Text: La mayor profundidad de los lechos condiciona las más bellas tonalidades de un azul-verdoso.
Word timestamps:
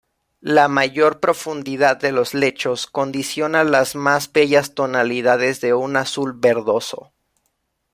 La 0.55 0.67
mayor 0.67 1.19
profundidad 1.19 1.95
de 1.95 2.11
los 2.11 2.33
lechos 2.33 2.87
condiciona 2.87 3.63
las 3.63 3.95
más 3.95 4.33
bellas 4.33 4.73
tonalidades 4.73 5.61
de 5.61 5.75
un 5.75 5.95
azul-verdoso. 5.95 7.13